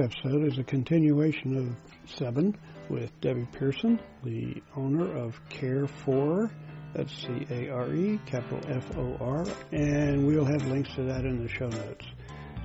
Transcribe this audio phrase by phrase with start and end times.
[0.00, 2.56] episode is a continuation of seven
[2.88, 6.50] with Debbie Pearson, the owner of CareFor.
[6.94, 11.24] That's C A R E, capital F O R, and we'll have links to that
[11.24, 12.06] in the show notes.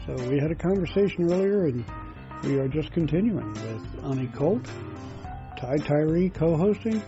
[0.06, 1.86] So we had a conversation earlier, and
[2.44, 4.66] we are just continuing with Ani Colt,
[5.60, 7.02] Ty Tyree co-hosting,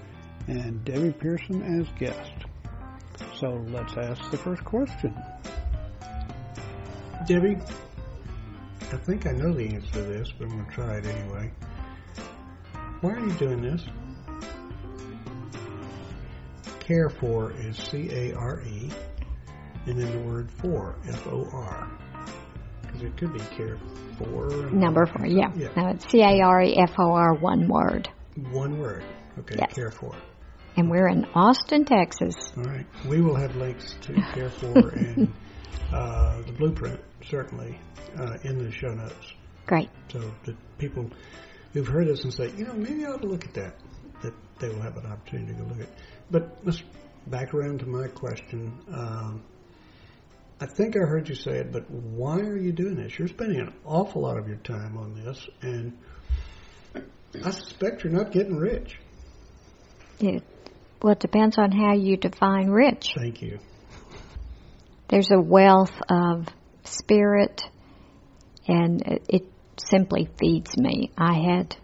[0.48, 2.34] and Debbie Pearson as guest.
[3.40, 5.16] So let's ask the first question.
[7.28, 7.58] Debbie,
[8.94, 11.52] I think I know the answer to this, but I'm going to try it anyway.
[13.02, 13.84] Why are you doing this?
[16.80, 18.90] CareFor is C A R E,
[19.88, 21.92] and then the word for, F O R.
[22.82, 23.78] Because it could be care
[24.18, 24.48] for.
[24.72, 25.52] Number four, yeah.
[25.58, 25.68] yeah.
[25.76, 28.08] No, it's C A R E F O R, one word.
[28.52, 29.04] One word.
[29.40, 29.74] Okay, yes.
[29.74, 30.16] CareFor.
[30.78, 32.36] And we're in Austin, Texas.
[32.56, 32.86] All right.
[33.06, 35.34] We will have links to CareFor and
[35.92, 37.80] uh, the blueprint, certainly,
[38.20, 39.34] uh, in the show notes.
[39.66, 39.90] Great.
[40.10, 41.10] So that people
[41.74, 43.76] who've heard this and say, you know, maybe I ought to look at that,
[44.22, 45.90] that they will have an opportunity to go look at.
[46.32, 46.82] But let's
[47.28, 48.80] back around to my question.
[48.92, 49.44] Um,
[50.60, 53.18] I think I heard you say it, but why are you doing this?
[53.20, 55.98] You're spending an awful lot of your time on this, and
[57.44, 58.98] I suspect you're not getting rich.
[60.20, 60.44] It,
[61.02, 63.14] well, it depends on how you define rich.
[63.16, 63.60] Thank you.
[65.10, 66.48] There's a wealth of
[66.84, 67.62] spirit,
[68.68, 69.44] and it,
[69.80, 71.12] simply feeds me.
[71.18, 71.76] I had,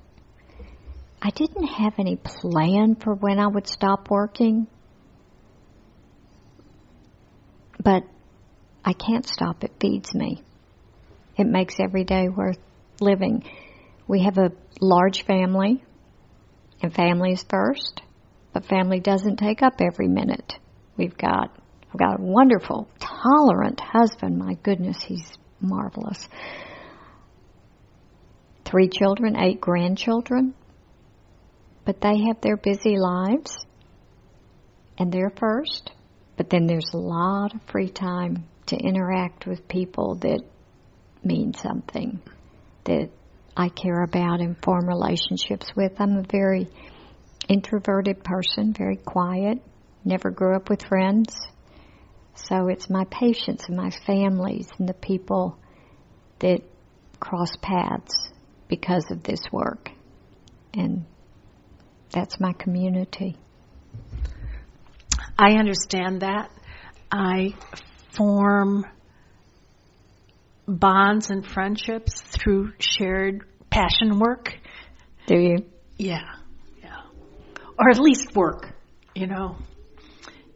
[1.21, 4.67] I didn't have any plan for when I would stop working,
[7.81, 8.03] but
[8.83, 9.63] I can't stop.
[9.63, 10.41] It feeds me.
[11.37, 12.57] It makes every day worth
[12.99, 13.43] living.
[14.07, 14.51] We have a
[14.81, 15.83] large family,
[16.81, 18.01] and family is first,
[18.53, 20.55] but family doesn't take up every minute.
[20.97, 21.55] We've got,
[21.93, 24.37] I've got a wonderful, tolerant husband.
[24.37, 25.31] My goodness, he's
[25.61, 26.27] marvelous.
[28.65, 30.55] Three children, eight grandchildren,
[31.85, 33.63] but they have their busy lives,
[34.97, 35.91] and they're first.
[36.35, 40.41] But then there's a lot of free time to interact with people that
[41.23, 42.21] mean something,
[42.85, 43.09] that
[43.55, 45.91] I care about and form relationships with.
[45.99, 46.67] I'm a very
[47.47, 49.59] introverted person, very quiet,
[50.03, 51.37] never grew up with friends.
[52.35, 55.57] So it's my patients and my families and the people
[56.39, 56.61] that
[57.19, 58.13] cross paths
[58.67, 59.91] because of this work.
[60.73, 61.05] And
[62.11, 63.37] that's my community.
[65.37, 66.49] I understand that.
[67.11, 67.53] I
[68.15, 68.85] form
[70.67, 74.53] bonds and friendships through shared passion work.
[75.27, 75.57] Do you?
[75.97, 76.23] Yeah,
[76.81, 77.01] yeah.
[77.77, 78.73] Or at least work,
[79.15, 79.57] you know.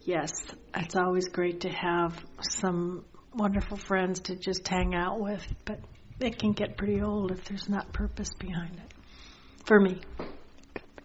[0.07, 0.31] Yes,
[0.73, 3.03] it's always great to have some
[3.35, 5.81] wonderful friends to just hang out with, but
[6.21, 8.93] it can get pretty old if there's not purpose behind it.
[9.65, 9.99] For me.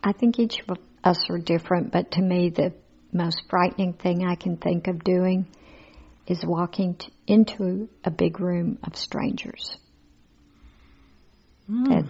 [0.04, 2.74] I think each of us are different, but to me, the
[3.12, 5.48] most frightening thing I can think of doing
[6.28, 9.78] is walking t- into a big room of strangers.
[11.68, 12.08] Mm.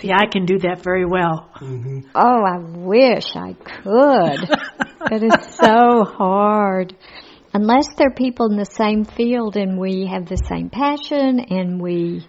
[0.00, 1.50] See, I can do that very well.
[1.56, 2.00] Mm-hmm.
[2.14, 5.12] Oh, I wish I could.
[5.12, 6.96] it is so hard.
[7.52, 12.26] Unless they're people in the same field and we have the same passion and we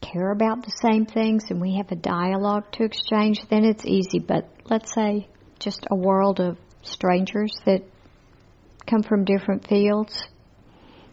[0.00, 4.18] care about the same things and we have a dialogue to exchange, then it's easy.
[4.18, 5.28] But let's say
[5.60, 7.82] just a world of strangers that
[8.88, 10.20] come from different fields,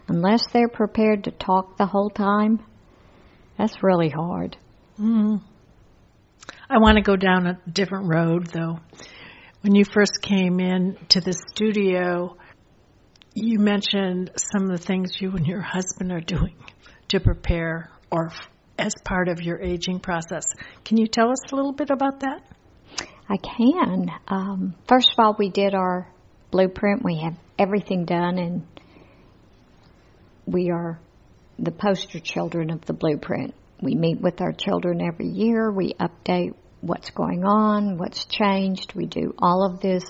[0.08, 2.60] unless they're prepared to talk the whole time,
[3.56, 4.58] that's really hard.
[5.02, 5.42] Mm.
[6.70, 8.80] I want to go down a different road, though.
[9.62, 12.38] When you first came in to the studio,
[13.34, 16.56] you mentioned some of the things you and your husband are doing
[17.08, 18.32] to prepare or
[18.78, 20.44] as part of your aging process.
[20.86, 22.44] Can you tell us a little bit about that?
[23.28, 24.10] I can.
[24.28, 26.08] Um, first of all, we did our
[26.52, 27.04] blueprint.
[27.04, 28.68] We have everything done, and
[30.46, 31.00] we are
[31.58, 33.56] the poster children of the blueprint.
[33.82, 35.72] We meet with our children every year.
[35.72, 38.94] We update what's going on, what's changed.
[38.96, 40.04] We do all of this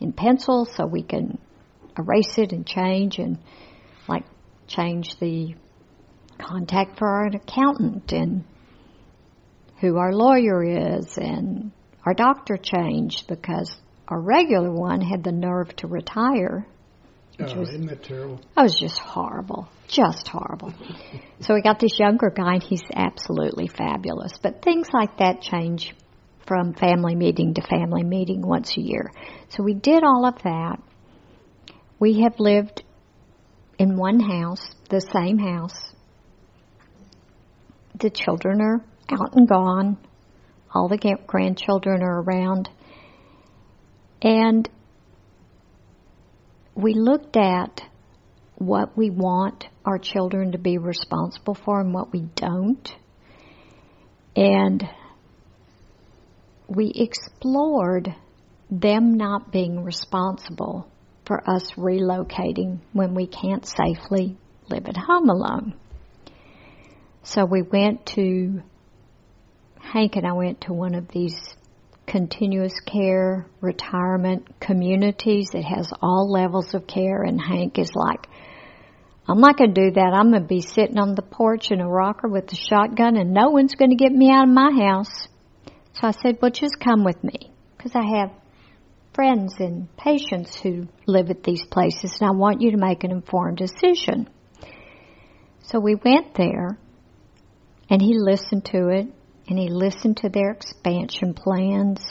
[0.00, 1.38] in pencil so we can
[1.98, 3.38] erase it and change and
[4.08, 4.24] like
[4.66, 5.54] change the
[6.38, 8.44] contact for our accountant and
[9.80, 11.72] who our lawyer is and
[12.04, 13.74] our doctor changed because
[14.06, 16.66] our regular one had the nerve to retire.
[17.38, 18.40] Which oh, was, isn't that terrible?
[18.56, 19.68] That was just horrible.
[19.86, 20.74] Just horrible.
[21.40, 24.36] so we got this younger guy and he's absolutely fabulous.
[24.42, 25.94] But things like that change
[26.48, 29.12] from family meeting to family meeting once a year.
[29.50, 30.82] So we did all of that.
[32.00, 32.82] We have lived
[33.78, 35.92] in one house, the same house,
[38.00, 39.96] the children are out and gone.
[40.74, 42.68] All the grandchildren are around.
[44.22, 44.68] And
[46.78, 47.80] we looked at
[48.54, 52.88] what we want our children to be responsible for and what we don't.
[54.36, 54.88] And
[56.68, 58.14] we explored
[58.70, 60.86] them not being responsible
[61.26, 64.36] for us relocating when we can't safely
[64.70, 65.74] live at home alone.
[67.24, 68.62] So we went to,
[69.80, 71.56] Hank and I went to one of these
[72.08, 75.50] continuous care retirement communities.
[75.54, 78.26] It has all levels of care and Hank is like,
[79.28, 80.14] I'm not going to do that.
[80.14, 83.34] I'm going to be sitting on the porch in a rocker with a shotgun and
[83.34, 85.28] no one's going to get me out of my house.
[85.92, 88.30] So I said, well, just come with me because I have
[89.12, 93.10] friends and patients who live at these places and I want you to make an
[93.10, 94.30] informed decision.
[95.64, 96.78] So we went there
[97.90, 99.08] and he listened to it
[99.48, 102.04] and he listened to their expansion plans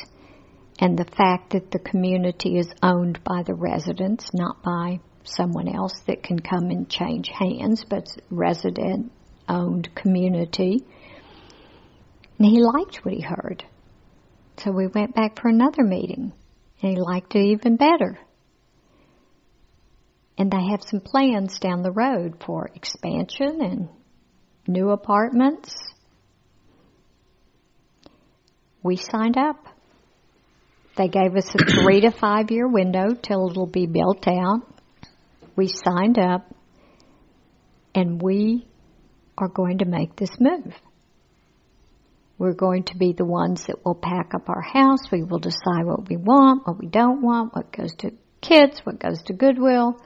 [0.79, 5.93] and the fact that the community is owned by the residents, not by someone else
[6.07, 9.11] that can come and change hands, but resident
[9.49, 10.83] owned community.
[12.37, 13.63] And he liked what he heard.
[14.57, 16.33] So we went back for another meeting
[16.81, 18.19] and he liked it even better.
[20.37, 23.89] And they have some plans down the road for expansion and
[24.67, 25.75] new apartments.
[28.83, 29.57] We signed up.
[30.95, 34.61] They gave us a three to five year window till it'll be built out.
[35.55, 36.53] We signed up
[37.93, 38.67] and we
[39.37, 40.73] are going to make this move.
[42.39, 45.11] We're going to be the ones that will pack up our house.
[45.11, 48.99] We will decide what we want, what we don't want, what goes to kids, what
[48.99, 49.99] goes to Goodwill.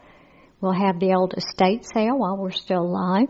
[0.61, 3.29] We'll have the old estate sale while we're still alive.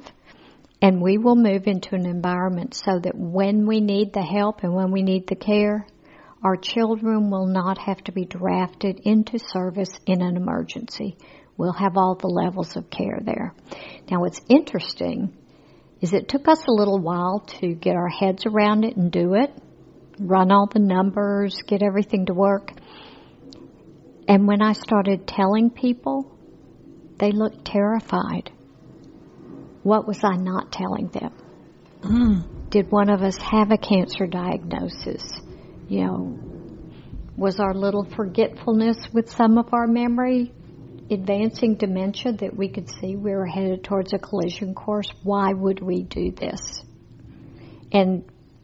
[0.81, 4.74] And we will move into an environment so that when we need the help and
[4.74, 5.86] when we need the care,
[6.44, 11.18] our children will not have to be drafted into service in an emergency.
[11.56, 13.54] We'll have all the levels of care there.
[14.10, 15.38] Now what's interesting
[16.01, 19.36] is it took us a little while to get our heads around it and do
[19.36, 19.54] it,
[20.19, 22.72] run all the numbers, get everything to work.
[24.27, 26.36] And when I started telling people,
[27.19, 28.51] they looked terrified.
[29.83, 31.33] What was I not telling them?
[32.01, 32.69] Mm.
[32.69, 35.24] Did one of us have a cancer diagnosis?
[35.88, 36.39] You know,
[37.36, 40.54] was our little forgetfulness with some of our memory
[41.12, 45.81] advancing dementia that we could see we were headed towards a collision course, why would
[45.81, 46.81] we do this?
[47.92, 48.24] And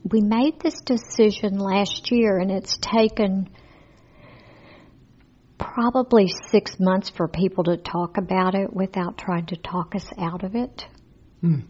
[0.09, 3.49] we made this decision last year and it's taken
[5.57, 10.43] probably six months for people to talk about it without trying to talk us out
[10.43, 10.85] of it.
[11.43, 11.63] Mm.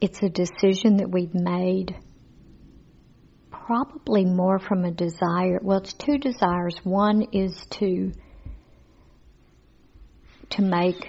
[0.00, 1.94] It's a decision that we've made
[3.50, 5.60] probably more from a desire.
[5.62, 6.78] Well, it's two desires.
[6.82, 8.12] One is to
[10.50, 11.08] to make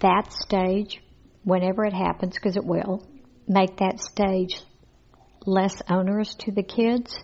[0.00, 1.00] that stage,
[1.44, 3.06] whenever it happens, because it will,
[3.46, 4.60] make that stage
[5.46, 7.14] less onerous to the kids.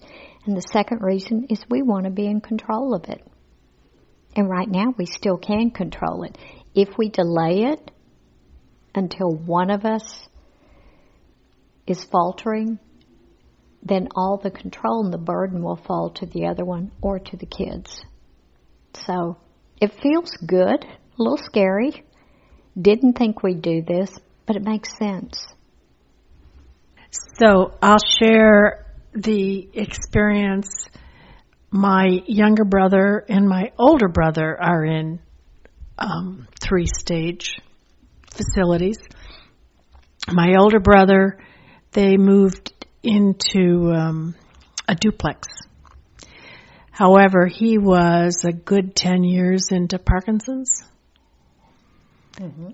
[0.47, 3.27] And the second reason is we want to be in control of it.
[4.37, 6.39] And right now we still can control it.
[6.75, 7.91] If we delay it
[8.99, 10.29] until one of us
[11.87, 12.79] is faltering,
[13.83, 17.37] then all the control and the burden will fall to the other one or to
[17.37, 18.03] the kids.
[19.07, 19.39] So
[19.81, 22.05] it feels good a little scary.
[22.81, 24.11] Didn't think we'd do this,
[24.47, 25.47] but it makes sense.
[27.11, 30.89] So I'll share the experience.
[31.71, 35.21] My younger brother and my older brother are in
[35.99, 37.57] um, three stage
[38.39, 38.99] facilities.
[40.27, 41.39] My older brother,
[41.93, 44.35] they moved into um,
[44.89, 45.49] a duplex
[46.99, 50.83] However, he was a good 10 years into Parkinson's
[52.33, 52.71] mm-hmm.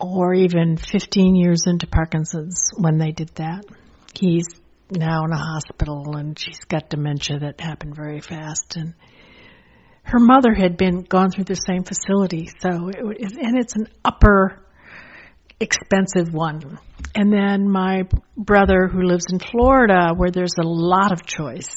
[0.00, 3.64] or even 15 years into Parkinson's when they did that.
[4.12, 4.46] He's
[4.90, 8.94] now in a hospital and she's got dementia that happened very fast and
[10.02, 14.58] her mother had been gone through the same facility so it, and it's an upper
[15.60, 16.78] expensive one
[17.14, 18.04] and then my
[18.36, 21.74] brother who lives in Florida where there's a lot of choice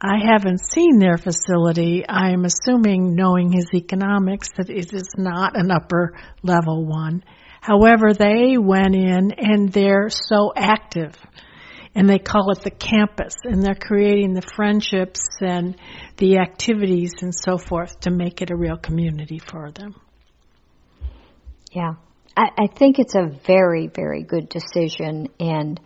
[0.00, 2.04] I haven't seen their facility.
[2.08, 7.24] I am assuming, knowing his economics, that it is not an upper level one.
[7.60, 11.16] However, they went in and they're so active
[11.96, 15.76] and they call it the campus and they're creating the friendships and
[16.16, 19.96] the activities and so forth to make it a real community for them.
[21.72, 21.94] Yeah.
[22.38, 25.80] I, I think it's a very, very good decision and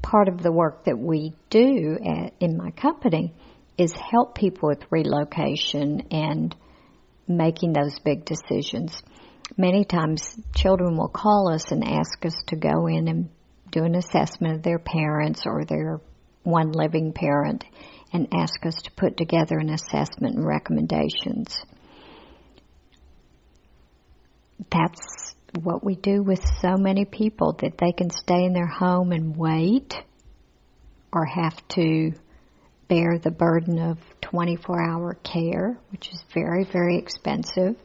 [0.00, 3.34] part of the work that we do at, in my company
[3.76, 6.54] is help people with relocation and
[7.26, 9.02] making those big decisions.
[9.56, 13.28] Many times children will call us and ask us to go in and
[13.72, 16.00] do an assessment of their parents or their
[16.44, 17.64] one living parent
[18.12, 21.60] and ask us to put together an assessment and recommendations.
[24.70, 25.25] That's
[25.64, 29.36] what we do with so many people that they can stay in their home and
[29.36, 29.94] wait
[31.12, 32.12] or have to
[32.88, 37.76] bear the burden of 24 hour care, which is very, very expensive,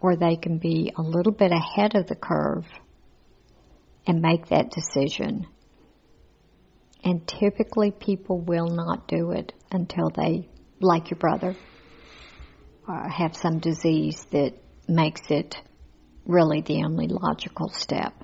[0.00, 2.66] or they can be a little bit ahead of the curve
[4.06, 5.46] and make that decision.
[7.02, 10.48] And typically people will not do it until they,
[10.80, 11.56] like your brother,
[12.86, 14.54] uh, have some disease that
[14.88, 15.56] makes it
[16.30, 18.14] really the only logical step.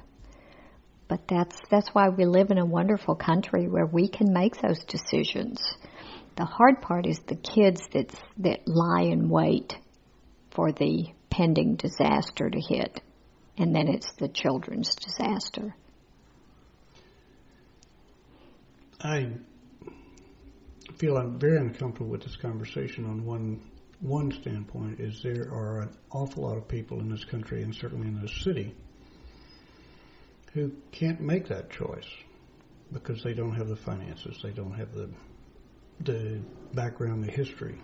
[1.08, 4.82] But that's that's why we live in a wonderful country where we can make those
[4.84, 5.60] decisions.
[6.36, 9.74] The hard part is the kids that that lie in wait
[10.50, 13.00] for the pending disaster to hit,
[13.56, 15.74] and then it's the children's disaster.
[19.00, 19.32] I
[20.98, 23.60] feel I'm very uncomfortable with this conversation on one
[24.00, 28.06] one standpoint is there are an awful lot of people in this country and certainly
[28.06, 28.74] in this city
[30.52, 32.08] who can't make that choice
[32.92, 35.10] because they don't have the finances, they don't have the
[36.00, 36.42] the
[36.74, 37.78] background, the history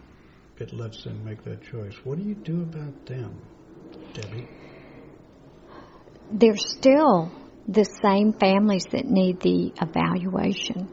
[0.59, 1.95] that lets them make that choice.
[2.05, 3.41] What do you do about them,
[4.13, 4.47] Debbie?
[6.31, 7.33] They're still
[7.67, 10.89] the same families that need the evaluation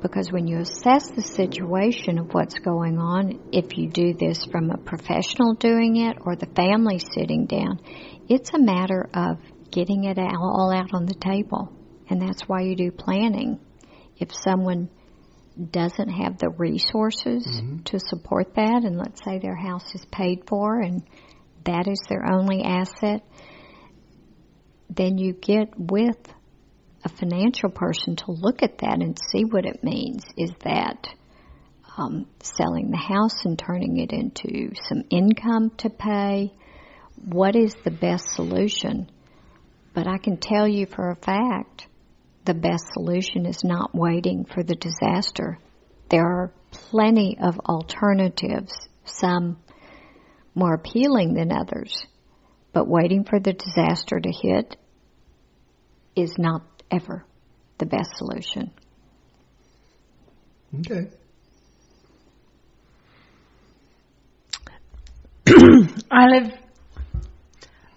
[0.00, 4.70] because when you assess the situation of what's going on, if you do this from
[4.70, 7.80] a professional doing it or the family sitting down,
[8.28, 9.38] it's a matter of
[9.70, 11.72] getting it all out on the table.
[12.08, 13.60] And that's why you do planning.
[14.16, 14.88] If someone
[15.70, 17.82] doesn't have the resources mm-hmm.
[17.84, 21.02] to support that, and let's say their house is paid for and
[21.64, 23.22] that is their only asset,
[24.88, 26.16] then you get with
[27.08, 30.24] a financial person to look at that and see what it means.
[30.36, 31.08] Is that
[31.96, 36.52] um, selling the house and turning it into some income to pay?
[37.24, 39.10] What is the best solution?
[39.94, 41.86] But I can tell you for a fact
[42.44, 45.58] the best solution is not waiting for the disaster.
[46.10, 48.72] There are plenty of alternatives,
[49.04, 49.58] some
[50.54, 52.06] more appealing than others,
[52.72, 54.76] but waiting for the disaster to hit
[56.22, 57.24] is not ever
[57.78, 58.70] the best solution.
[60.80, 61.08] Okay.
[66.10, 66.52] I live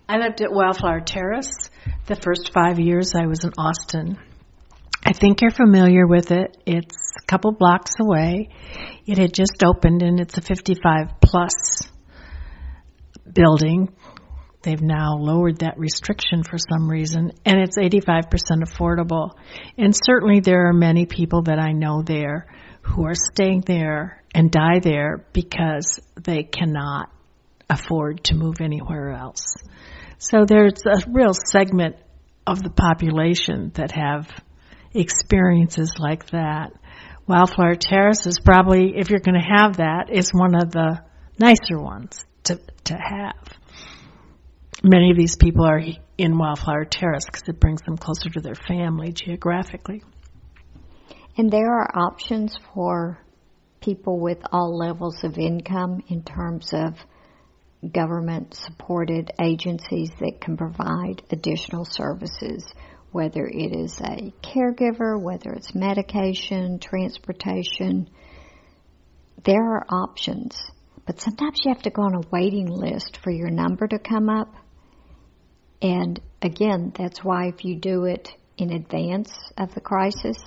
[0.07, 1.69] I lived at Wildflower Terrace
[2.07, 4.17] the first five years I was in Austin.
[5.05, 6.57] I think you're familiar with it.
[6.65, 8.49] It's a couple blocks away.
[9.05, 11.81] It had just opened and it's a 55 plus
[13.33, 13.89] building
[14.63, 18.29] They've now lowered that restriction for some reason, and it's 85%
[18.63, 19.31] affordable.
[19.77, 22.47] And certainly there are many people that I know there
[22.81, 27.09] who are staying there and die there because they cannot
[27.69, 29.55] afford to move anywhere else.
[30.19, 31.95] So there's a real segment
[32.45, 34.29] of the population that have
[34.93, 36.71] experiences like that.
[37.27, 41.01] Wildflower Terrace is probably, if you're going to have that, is one of the
[41.39, 43.60] nicer ones to, to have
[44.83, 45.81] many of these people are
[46.17, 50.03] in Wildflower Terrace because it brings them closer to their family geographically.
[51.37, 53.19] And there are options for
[53.81, 56.95] people with all levels of income in terms of
[57.89, 62.71] government supported agencies that can provide additional services,
[63.11, 68.07] whether it is a caregiver, whether it's medication, transportation.
[69.43, 70.61] There are options,
[71.07, 74.29] but sometimes you have to go on a waiting list for your number to come
[74.29, 74.53] up.
[75.81, 80.37] And again, that's why if you do it in advance of the crisis,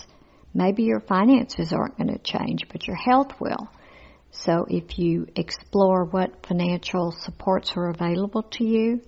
[0.53, 3.69] maybe your finances aren't going to change, but your health will.
[4.31, 9.01] So if you explore what financial supports are available to you,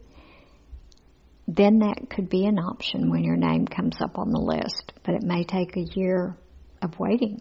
[1.48, 5.14] then that could be an option when your name comes up on the list, but
[5.14, 6.36] it may take a year
[6.82, 7.40] of waiting.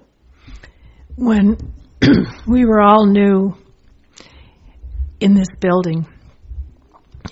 [1.15, 1.57] When
[2.47, 3.55] we were all new
[5.19, 6.05] in this building,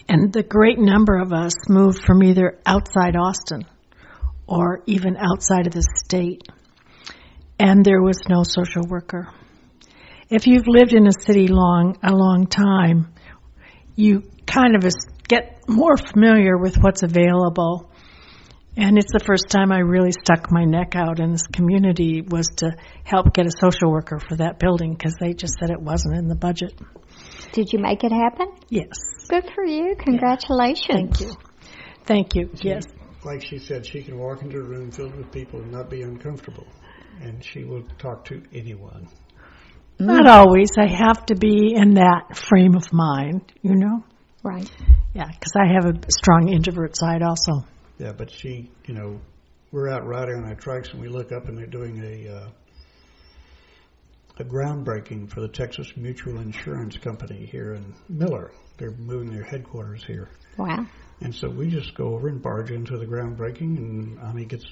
[0.07, 3.65] and the great number of us moved from either outside Austin
[4.47, 6.43] or even outside of the state.
[7.59, 9.29] And there was no social worker.
[10.29, 13.13] If you've lived in a city long, a long time,
[13.95, 14.83] you kind of
[15.27, 17.91] get more familiar with what's available.
[18.75, 22.47] And it's the first time I really stuck my neck out in this community was
[22.57, 22.71] to
[23.03, 26.27] help get a social worker for that building because they just said it wasn't in
[26.27, 26.73] the budget.
[27.51, 28.51] Did you make it happen?
[28.69, 28.97] Yes.
[29.27, 29.95] Good for you.
[29.97, 30.87] Congratulations.
[30.87, 31.35] Thank you.
[32.05, 32.49] Thank you.
[32.61, 32.85] Yes.
[33.23, 36.01] Like she said, she can walk into a room filled with people and not be
[36.01, 36.67] uncomfortable.
[37.21, 39.07] And she will talk to anyone.
[39.99, 40.71] Not always.
[40.77, 44.03] I have to be in that frame of mind, you know?
[44.43, 44.69] Right.
[45.13, 47.65] Yeah, because I have a strong introvert side also.
[47.97, 49.21] Yeah, but she, you know,
[49.71, 52.49] we're out riding on our trikes and we look up and they're doing a uh,
[54.37, 58.51] a groundbreaking for the Texas Mutual Insurance Company here in Mueller.
[58.77, 60.29] They're moving their headquarters here.
[60.57, 60.87] Wow.
[61.21, 64.65] And so we just go over and barge into the groundbreaking, and Ani gets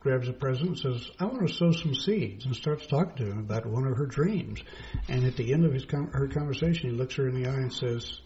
[0.00, 3.30] grabs a present and says, "I want to sow some seeds," and starts talking to
[3.32, 4.60] him about one of her dreams.
[5.08, 7.54] And at the end of his con- her conversation, he looks her in the eye
[7.54, 8.20] and says,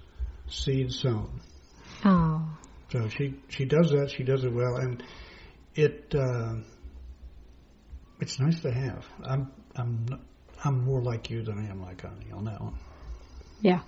[0.48, 1.40] "Seed sown."
[2.04, 2.58] Oh.
[2.90, 4.10] So she she does that.
[4.10, 5.02] She does it well, and
[5.74, 6.54] it uh,
[8.20, 9.06] it's nice to have.
[9.22, 10.20] I'm I'm not,
[10.64, 12.74] I'm more like you than I am like Ani on that one.
[13.60, 13.80] Yeah.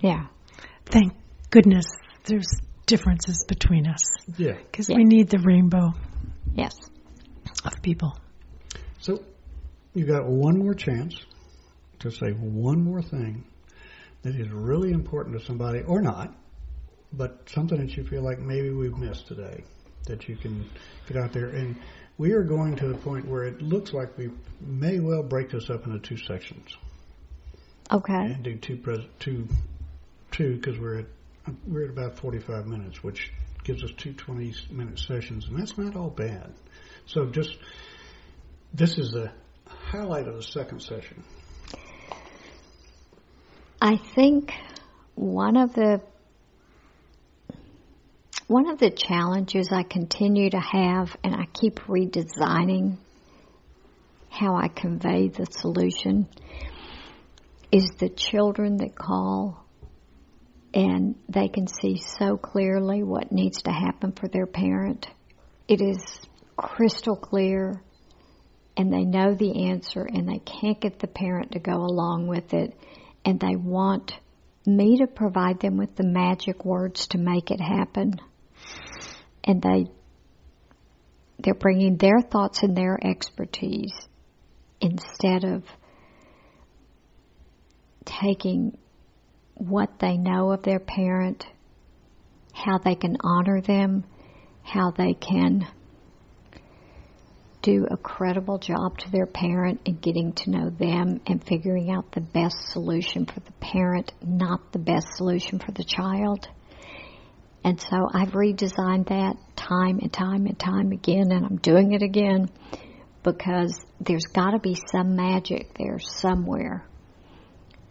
[0.00, 0.26] Yeah.
[0.86, 1.12] Thank
[1.50, 1.86] goodness
[2.24, 2.48] there's
[2.86, 4.02] differences between us
[4.38, 4.56] Yeah.
[4.56, 4.96] because Yeah.
[4.96, 5.92] we need the rainbow
[6.54, 6.72] Yes.
[7.64, 8.16] of people.
[9.00, 9.22] So
[9.94, 11.14] you got one more chance
[12.00, 13.44] to say one more thing
[14.22, 16.34] that is really important to somebody or not,
[17.12, 19.64] but something that you feel like maybe we've missed today
[20.06, 20.64] that you can
[21.08, 21.48] get out there.
[21.48, 21.76] And
[22.18, 25.70] we are going to a point where it looks like we may well break this
[25.70, 26.76] up into two sections
[27.90, 28.12] Okay.
[28.14, 29.48] and do two pres- two
[30.30, 31.06] two because we're at
[31.66, 33.32] we're at about 45 minutes, which
[33.64, 36.52] gives us two 20 minute sessions, and that's not all bad.
[37.06, 37.56] So just
[38.72, 39.30] this is the
[39.66, 41.22] highlight of the second session.
[43.80, 44.52] I think
[45.16, 46.00] one of the
[48.52, 52.98] one of the challenges I continue to have, and I keep redesigning
[54.28, 56.28] how I convey the solution,
[57.72, 59.64] is the children that call
[60.74, 65.06] and they can see so clearly what needs to happen for their parent.
[65.66, 66.04] It is
[66.54, 67.82] crystal clear
[68.76, 72.52] and they know the answer and they can't get the parent to go along with
[72.52, 72.74] it
[73.24, 74.12] and they want
[74.66, 78.20] me to provide them with the magic words to make it happen.
[79.44, 79.86] And they
[81.38, 83.92] they're bringing their thoughts and their expertise
[84.80, 85.64] instead of
[88.04, 88.76] taking
[89.54, 91.44] what they know of their parent,
[92.52, 94.04] how they can honor them,
[94.62, 95.66] how they can
[97.62, 102.10] do a credible job to their parent and getting to know them and figuring out
[102.12, 106.48] the best solution for the parent, not the best solution for the child.
[107.64, 112.02] And so I've redesigned that time and time and time again, and I'm doing it
[112.02, 112.50] again
[113.22, 116.84] because there's got to be some magic there somewhere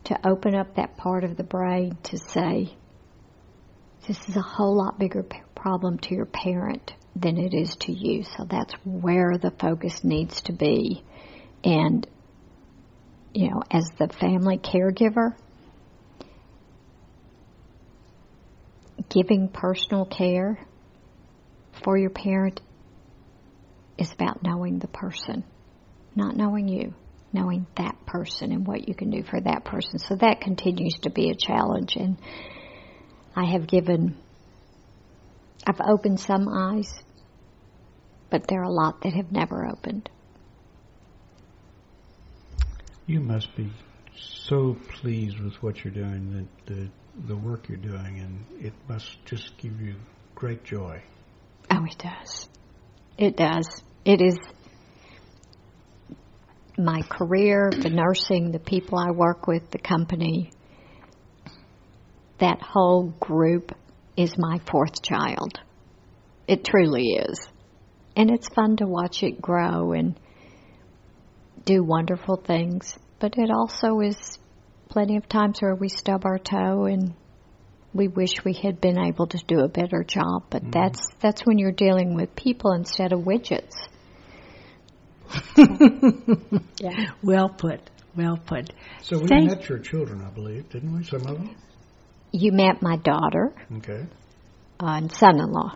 [0.06, 2.76] to open up that part of the brain to say,
[4.08, 5.24] this is a whole lot bigger
[5.56, 8.24] problem to your parent than it is to you.
[8.24, 11.04] So that's where the focus needs to be.
[11.64, 12.06] And,
[13.34, 15.36] you know, as the family caregiver,
[19.12, 20.58] giving personal care
[21.84, 22.62] for your parent
[23.98, 25.44] is about knowing the person,
[26.16, 26.94] not knowing you,
[27.34, 30.00] knowing that person and what you can do for that person.
[30.00, 31.96] So that continues to be a challenge.
[31.96, 32.18] And
[33.36, 34.18] I have given,
[35.68, 36.92] I've opened some eyes,
[38.30, 40.10] but there are a lot that have never opened.
[43.06, 43.72] You must be
[44.16, 46.90] so pleased with what you're doing, the the,
[47.28, 49.96] the work you're doing, and it must just give you
[50.36, 51.02] great joy.
[51.70, 52.50] Oh, it does.
[53.18, 53.82] It does.
[54.04, 54.38] It is
[56.78, 60.52] my career, the nursing, the people I work with, the company.
[62.40, 63.72] That whole group
[64.18, 65.60] is my fourth child.
[66.48, 67.40] It truly is.
[68.16, 70.20] And it's fun to watch it grow and
[71.64, 72.98] do wonderful things.
[73.22, 74.18] But it also is
[74.90, 77.14] plenty of times where we stub our toe and
[77.94, 80.72] we wish we had been able to do a better job, but Mm-hmm.
[80.72, 83.76] that's that's when you're dealing with people instead of widgets.
[86.80, 87.12] yeah.
[87.24, 87.80] Well put.
[88.16, 88.72] Well put.
[89.04, 91.04] So we Thank- met your children, I believe, didn't we?
[91.04, 91.56] Some of them.
[92.34, 94.06] You met my daughter Okay.
[94.80, 95.76] uh, and son-in-law,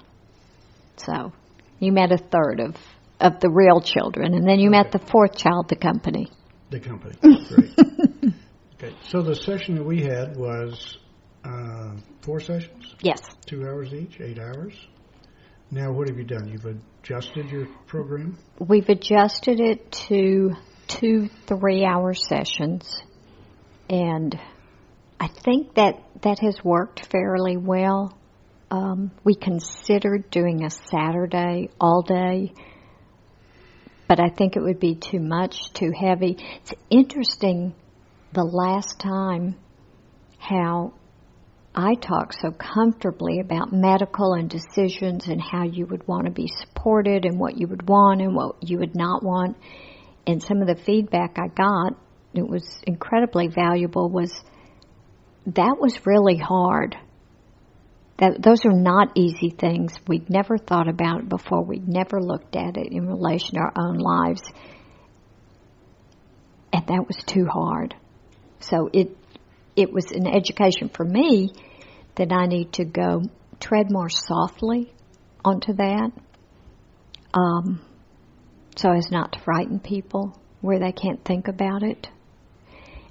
[0.98, 1.34] so
[1.80, 2.76] you met a third of
[3.20, 6.30] of the real children, and then you met the fourth child, the company.
[6.76, 7.16] The company.
[7.22, 8.34] Great.
[8.74, 8.94] okay.
[9.08, 10.98] So the session that we had was
[11.46, 13.22] uh, four sessions, Yes.
[13.46, 14.74] two hours each, eight hours.
[15.72, 16.50] Now, what have you done?
[16.50, 18.38] You've adjusted your program?
[18.60, 20.52] We've adjusted it to
[20.88, 23.02] two three hour sessions,
[23.90, 24.38] and
[25.18, 28.18] I think that that has worked fairly well.
[28.70, 32.52] Um, we considered doing a Saturday all day,
[34.08, 36.38] but I think it would be too much, too heavy.
[36.62, 37.74] It's interesting
[38.34, 39.56] the last time
[40.38, 40.94] how
[41.74, 46.48] I talked so comfortably about medical and decisions and how you would want to be
[46.48, 49.58] supported and what you would want and what you would not want.
[50.26, 51.98] And some of the feedback I got,
[52.34, 54.34] it was incredibly valuable, was
[55.48, 56.96] that was really hard.
[58.18, 59.94] That those are not easy things.
[60.08, 61.64] We'd never thought about before.
[61.64, 64.42] We'd never looked at it in relation to our own lives.
[66.72, 67.96] And that was too hard.
[68.60, 69.18] So it
[69.76, 71.52] it was an education for me
[72.16, 73.24] that I need to go
[73.60, 74.94] tread more softly
[75.44, 76.12] onto that,
[77.34, 77.82] um,
[78.78, 82.08] so as not to frighten people where they can't think about it.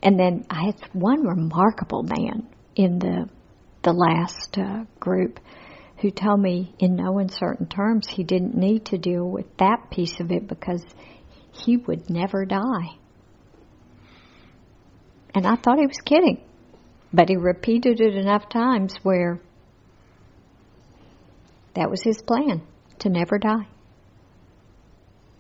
[0.02, 3.28] And then I had one remarkable man in the
[3.84, 5.38] the last uh, group
[5.98, 10.18] who told me in no uncertain terms he didn't need to deal with that piece
[10.20, 10.84] of it because
[11.52, 12.96] he would never die.
[15.34, 16.42] And I thought he was kidding.
[17.12, 19.40] But he repeated it enough times where
[21.74, 22.62] that was his plan
[23.00, 23.68] to never die.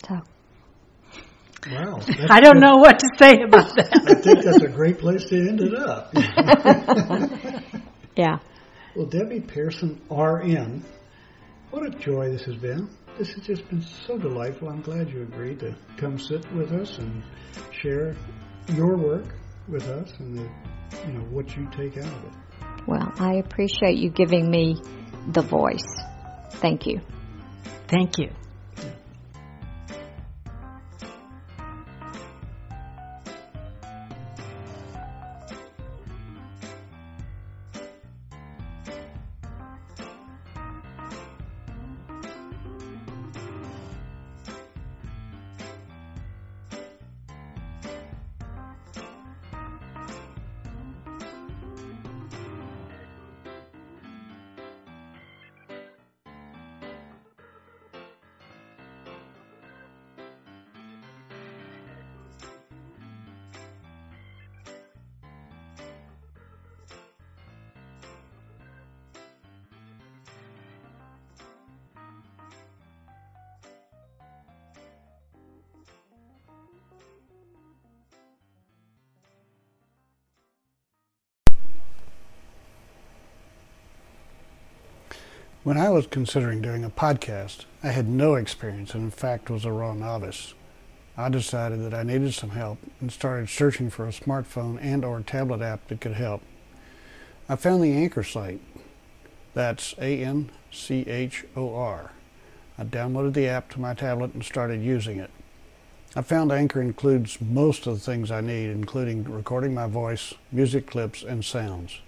[0.06, 0.20] So.
[1.70, 2.00] Wow.
[2.30, 3.88] I don't know what to say about that.
[4.06, 6.14] I think that's a great place to end it up.
[8.16, 8.38] yeah.
[8.94, 10.84] Well, Debbie Pearson, RN,
[11.70, 12.88] what a joy this has been.
[13.18, 14.68] This has just been so delightful.
[14.68, 17.22] I'm glad you agreed to come sit with us and
[17.72, 18.16] share
[18.72, 19.34] your work
[19.68, 20.48] with us and the
[21.06, 22.32] you know what you take out of it.
[22.86, 24.76] Well, I appreciate you giving me
[25.28, 25.82] the voice.
[26.52, 27.00] Thank you.
[27.88, 28.30] Thank you.
[85.64, 89.64] When I was considering doing a podcast, I had no experience and in fact was
[89.64, 90.52] a raw novice.
[91.16, 95.18] I decided that I needed some help and started searching for a smartphone and or
[95.22, 96.42] tablet app that could help.
[97.48, 98.60] I found the Anchor site.
[99.54, 100.52] That's A-N-C-H-O-R.
[102.76, 105.30] I downloaded the app to my tablet and started using it.
[106.14, 110.86] I found Anchor includes most of the things I need, including recording my voice, music
[110.86, 112.00] clips, and sounds.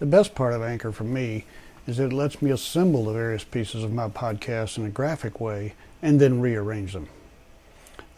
[0.00, 1.44] The best part of Anchor for me
[1.86, 5.40] is that it lets me assemble the various pieces of my podcast in a graphic
[5.40, 7.08] way and then rearrange them.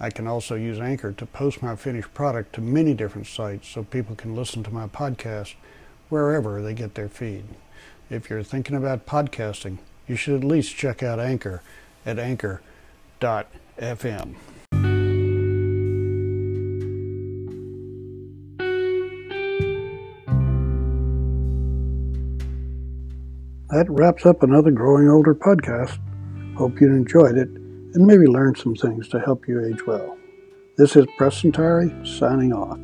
[0.00, 3.84] I can also use Anchor to post my finished product to many different sites so
[3.84, 5.54] people can listen to my podcast
[6.08, 7.44] wherever they get their feed.
[8.10, 11.62] If you're thinking about podcasting, you should at least check out Anchor
[12.04, 12.60] at anchor.fm.
[23.72, 25.98] That wraps up another Growing Older podcast.
[26.58, 30.18] Hope you enjoyed it and maybe learned some things to help you age well.
[30.76, 32.78] This is Preston Tyree signing off.